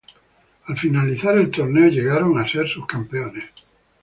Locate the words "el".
1.37-1.51